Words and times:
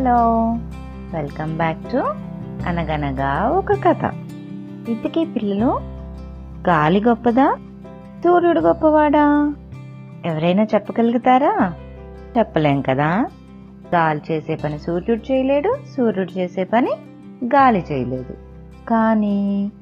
Hello. 0.00 0.56
Welcome 1.14 1.56
back 1.56 1.92
to 1.92 1.96
అనగనగా 2.66 3.48
ఒక 3.48 3.72
కథ. 3.72 4.04
ఇంతకీ 4.88 5.24
పిల్లలు 5.24 5.80
గాలి 6.68 7.00
గొప్పదా? 7.00 7.58
సూర్యుడు 8.24 8.60
గొప్పవాడా? 8.60 9.54
ఎవరైనా 10.24 10.62
చెప్పగలుగుతారా? 10.62 11.74
చెప్పలేం 12.38 12.80
కదా. 12.80 13.26
గాలి 13.94 14.20
చేసే 14.30 14.54
పని 14.54 14.78
సూర్యుడు 14.78 15.32
చేయలేడు 15.32 15.76
సూర్యుడు 15.96 16.38
చేసే 16.38 16.64
పని 16.64 16.90
గాలి 17.44 17.84
చేయలేదు. 17.92 18.34
కానీ 18.88 19.72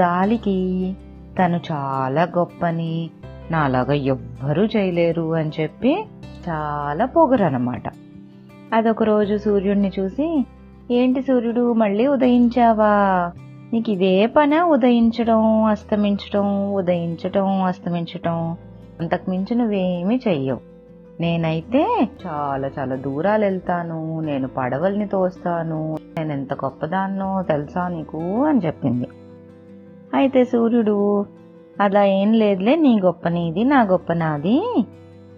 గాలికి 0.00 0.96
తను 1.38 1.60
చాలా 1.72 2.22
గొప్పని 2.22 3.10
నాలాగా 3.50 3.92
ఎవ్వరూ 3.92 4.64
చేయలేరు 4.64 5.34
అని 5.34 5.50
చెప్పి 5.60 6.04
చాలా 6.48 7.04
పొగరనమాట 7.04 7.82
అదొక 8.72 9.02
రోజు 9.02 9.36
సూర్యుడిని 9.36 9.92
చూసి 10.00 10.46
ఏంటి 10.90 11.22
సూర్యుడు 11.22 11.72
మళ్ళీ 11.72 12.06
ఉదయించావా? 12.06 13.32
నీకు 13.72 13.90
ఇదే 13.90 14.26
పనా? 14.26 14.64
ఉదయించడం 14.64 15.64
అస్తమించడం 15.64 16.72
ఉదయించడం 16.72 17.62
అస్తమించడం. 17.62 18.56
అంతకు 19.00 19.30
మించి 19.30 19.54
నువ్వేమీ 19.54 20.20
చెయ్యవు. 20.28 20.60
నేనైతే 21.20 22.08
చాలా 22.26 22.70
చాలా 22.78 22.96
దూరాలు 22.96 23.44
వెళ్తాను. 23.44 24.20
నేను 24.20 24.48
పడవల్ని 24.48 25.08
తోస్తాను. 25.08 25.98
నేను 26.18 26.32
ఎంత 26.32 26.54
గొప్పదాన్నో 26.54 27.42
తెలుసా 27.42 27.88
నీకు? 27.88 28.46
అని 28.46 28.60
చెప్పింది. 28.66 29.08
అయితే 30.14 30.44
సూర్యుడు 30.44 31.26
అలా 31.80 32.04
ఏం 32.04 32.32
లేదులే 32.32 32.76
నీ 32.76 33.00
గొప్ప 33.00 33.28
నీది 33.28 33.64
నా 33.64 33.82
గొప్ప 33.82 34.12
నాది. 34.12 34.86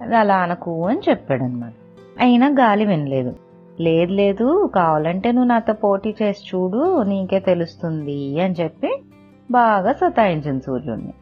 అది 0.02 0.16
అలా 0.16 0.36
అనకు 0.36 0.86
అని 0.86 1.00
చెప్పాడనమాట 1.08 1.72
అయినా 2.20 2.48
గాలి 2.48 2.84
వినలేదు. 2.84 3.36
లేదు 3.80 4.12
లేదు 4.12 4.72
కావాలంటే 4.74 5.32
నువ్వు 5.32 5.48
నాతో 5.48 5.72
పోటీ 5.72 6.14
చేసి 6.22 6.56
చూడు 6.56 7.02
నీకే 7.02 7.38
తెలుస్తుంది 7.38 8.40
అని 8.40 8.54
చెప్పి 8.54 9.02
బాగా 9.50 9.92
సతాయించింది 9.92 10.62
సూర్యుడిని 10.62 11.12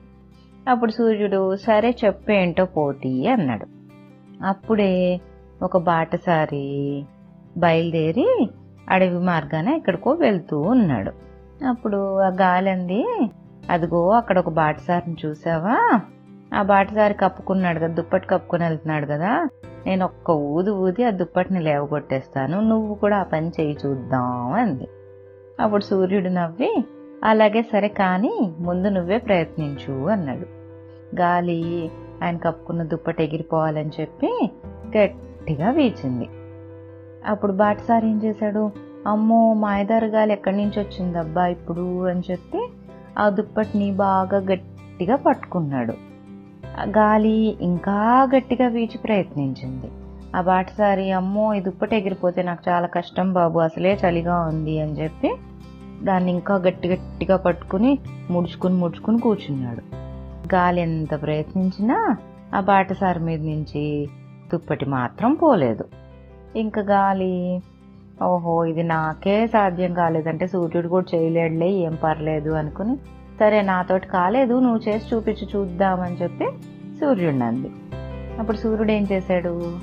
అప్పుడు 0.69 0.91
సూర్యుడు 0.91 1.57
సరే 1.57 1.97
చెప్పేంటో 2.05 2.65
పోటీ 2.65 3.27
అన్నాడు. 3.27 3.67
అప్పుడే 4.45 5.21
ఒక 5.63 5.77
బాటసారి 5.79 7.05
బయలుదేరి 7.59 8.49
అడవి 8.89 9.19
మార్గాన 9.19 9.69
ఎక్కడికో 9.69 10.11
వెళ్తూ 10.11 10.61
ఉన్నాడు. 10.61 11.11
అప్పుడు 11.65 12.21
ఆ 12.21 12.29
గాలి 12.29 12.71
అంది 12.71 13.05
అదిగో 13.71 14.11
అక్కడ 14.11 14.39
ఒక 14.39 14.49
బాటసారిని 14.49 15.17
చూసావా? 15.27 16.01
ఆ 16.55 16.63
బాటదారి 16.63 17.15
కప్పుకున్నాడు 17.15 17.79
కదా 17.79 17.89
దుప్పటి 17.89 18.27
కప్పుకుని 18.27 18.65
వెళ్తున్నాడు 18.65 19.07
కదా 19.07 19.49
నేను 19.87 20.05
ఒక్క 20.05 20.31
ఊది 20.31 20.71
ఊది 20.71 21.05
ఆ 21.05 21.11
దుప్పటిని 21.11 21.61
లేవగొట్టేస్తాను 21.61 22.61
నువ్వు 22.61 22.95
కూడా 22.95 23.17
ఆ 23.17 23.23
పని 23.23 23.49
చేయి 23.49 23.77
చూద్దాం 23.87 24.53
అంది. 24.53 24.89
అప్పుడు 25.61 25.83
సూర్యుడు 25.83 26.29
నవ్వి 26.29 26.85
అలాగే 27.25 27.63
సరే 27.63 27.89
కానీ 27.89 28.53
ముందు 28.59 28.89
నువ్వే 28.89 29.19
ప్రయత్నించు 29.19 30.09
అన్నాడు. 30.09 30.47
గాలి 31.17 31.91
ఆయన 32.25 32.37
కప్పుకున్న 32.37 32.83
దుప్పటి 32.83 33.25
ఎగిరిపోవాలని 33.25 33.91
చెప్పి 34.01 34.51
గట్టిగా 34.97 35.71
వీచింది. 35.71 36.29
అప్పుడు 37.27 37.53
బాటసారి 37.53 38.09
ఏం 38.09 38.21
చేశాడు? 38.25 38.71
అమ్మో 39.07 39.55
మాయదారు 39.55 40.07
గాలి 40.07 40.33
ఎక్కడి 40.33 40.57
నుంచి 40.57 40.81
వచ్చిందబ్బా 40.81 41.47
ఇప్పుడు 41.47 42.07
అని 42.07 42.23
చెప్పి 42.31 42.69
ఆ 43.19 43.29
దుప్పటిని 43.29 43.93
బాగా 43.93 44.39
గట్టిగా 44.39 45.17
పట్టుకున్నాడు. 45.17 46.14
గాలి 46.83 47.57
ఇంకా 47.61 48.29
గట్టిగా 48.37 48.69
వీచి 48.69 48.99
ప్రయత్నించింది. 48.99 49.91
ఆ 50.37 50.41
బాటసారి 50.41 51.13
అమ్మో 51.13 51.55
ఈ 51.55 51.61
దుప్పటి 51.61 51.97
ఎగిరిపోతే 51.97 52.43
నాకు 52.43 52.71
చాలా 52.71 52.87
కష్టం 52.87 53.33
బాబు 53.33 53.59
అసలే 53.59 53.99
చలిగా 54.09 54.41
ఉంది 54.41 54.81
అని 54.81 54.93
చెప్పి 54.93 55.35
దాన్ని 56.03 56.31
ఇంకా 56.31 56.55
గట్టి 56.55 56.89
గట్టిగా 56.89 57.37
పట్టుకుని 57.37 57.99
ముడుచుకుని 58.31 58.75
ముడుచుకుని 58.75 59.19
కూర్చున్నాడు. 59.19 59.83
గాలి 60.55 60.81
ఎంత 60.81 61.23
ప్రయత్నించినా 61.23 62.17
ఆ 62.55 62.61
బాటసారి 62.61 63.21
మీద 63.21 63.41
నుంచి 63.41 64.09
దుప్పటి 64.53 64.85
మాత్రం 64.85 65.35
పోలేదు. 65.35 65.85
ఇంకా 66.57 66.83
గాలి 66.83 67.61
ఓహో 68.23 68.65
ఇది 68.65 68.83
నాకే 68.83 69.47
సాధ్యం 69.47 69.95
కాలేదంటే 69.95 70.47
సూర్యుడు 70.47 70.89
కూడా 70.89 71.07
చేయలేడులే 71.15 71.71
ఏం 71.71 71.99
పర్లేదు 72.05 72.51
అనుకుని 72.51 72.97
సరే 73.41 73.63
నాతోటి 73.63 74.07
కాలేదు 74.07 74.61
నువ్వు 74.61 74.81
చేసి 74.89 75.15
చూపించి 75.15 75.49
చూద్దామని 75.57 76.17
చెప్పి 76.23 76.47
సూర్యుడిని 77.01 77.45
అంది 77.45 77.71
అప్పుడు 78.39 78.57
సూర్యుడు 78.57 78.93
ఏం 78.93 79.07
చేశాడు? 79.13 79.79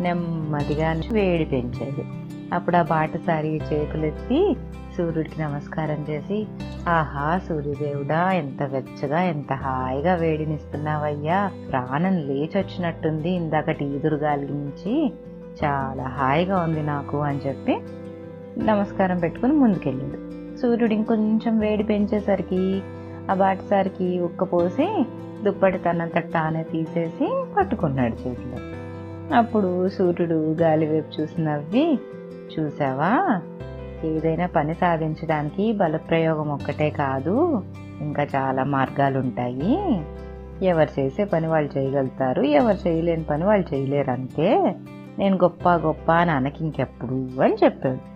నెమ్మదిగా 0.00 1.00
వేడి 1.12 1.44
పెంచాడు. 1.44 2.22
అప్పుడు 2.54 2.76
ఆ 2.76 2.82
బాటసారి 2.82 3.62
చేతులెత్తి 3.72 4.56
సూర్యుడికి 4.96 5.42
నమస్కారం 5.42 6.06
చేసి 6.10 6.46
ఆహా 6.88 7.38
సూర్యదేవుడా 7.38 8.32
ఎంత 8.32 8.62
వెచ్చగా 8.62 9.22
ఎంత 9.22 9.52
హాయిగా 9.52 10.14
వేడినిస్తున్నావయ్యా. 10.14 11.50
ప్రాణం 11.70 12.16
లేచొచ్చినట్టుంది 12.16 13.30
ఇందాకటి 13.30 13.84
ఈదురుగాలి 13.84 14.46
నుంచి. 14.46 15.12
చాలా 15.64 16.04
హాయిగా 16.04 16.60
ఉంది 16.60 16.82
నాకు 16.82 17.18
అని 17.18 17.40
చెప్పి 17.46 17.78
నమస్కారం 18.58 19.18
పెట్టుకుని 19.18 19.52
ముందుకెళ్ళాడు. 19.52 20.31
సూర్యుడు 20.62 20.92
ఇంకొంచెం 20.92 21.58
వేడి 21.58 21.82
పెంచేసరికి 21.82 22.82
ఆ 23.30 23.34
బాటసారికి 23.34 24.20
ఉక్కపోసి 24.20 25.06
దుప్పటి 25.44 25.78
తనంత 25.78 26.18
తానే 26.18 26.62
తీసేసి 26.62 27.44
పట్టుకున్నాడు 27.56 28.28
చేతిలో. 28.28 28.56
అప్పుడు 29.36 29.88
సూర్యుడు 29.88 30.34
గాలివైపు 30.34 31.20
చూసి 31.20 31.42
నవ్వి 31.42 31.98
చూసావా? 32.58 33.40
ఏదైనా 34.04 34.46
పని 34.46 34.74
సాధించడానికి 34.74 35.72
బలప్రయోగం 35.72 36.48
ఒక్కటే 36.48 36.90
కాదు. 36.90 37.62
ఇంకా 38.00 38.26
చాలా 38.36 38.64
మార్గాలు 38.64 39.18
ఉంటాయి 39.18 40.00
ఎవరు 40.66 41.00
చేసే 41.00 41.24
పని 41.24 41.46
వాళ్ళు 41.46 41.78
చేయగలుగుతారు. 41.78 42.42
ఎవరు 42.42 42.88
చేయలేని 42.88 43.24
పని 43.24 43.44
వాళ్ళు 43.44 43.74
చేయలేరు. 43.74 44.10
అంతే. 44.10 44.76
నేను 45.18 45.36
గొప్ప 45.36 45.68
గొప్ప 45.68 46.12
అని 46.12 46.52
ఇంకెప్పుడు 46.60 47.40
అని 47.42 47.56
చెప్పాడు. 47.64 48.11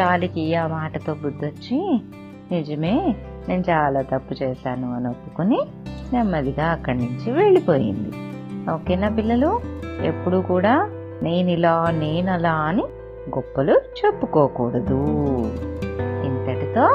గాలికి 0.00 0.54
ఆ 0.54 0.66
మాటతో 0.66 1.14
బుద్ధొచ్చి 1.14 2.00
నిజమే 2.50 3.16
నేను 3.48 3.64
చాలా 3.70 4.02
తప్పు 4.02 4.34
చేశాను 4.42 4.96
అని 4.96 5.08
ఒప్పుకొని 5.08 5.60
నెమ్మదిగా 6.12 6.66
అక్కడి 6.66 6.98
నుంచి 6.98 7.32
వెళ్ళిపోయింది. 7.32 8.10
ఓకేనా 8.70 9.08
పిల్లలు? 9.08 9.60
ఎప్పుడు 10.02 10.38
కూడా 10.38 10.90
నేను 11.22 11.50
ఇలా 11.50 11.90
నేను 11.90 12.32
అలా 12.32 12.52
అని 12.52 12.82
గొప్పలు 13.28 13.72
చెప్పుకోకూడదు. 13.72 14.98
ఇంతటితో 16.24 16.86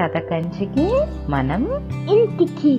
కథ 0.00 0.18
కంచికి 0.18 1.04
మనం 1.28 1.62
ఇంటికి. 2.10 2.74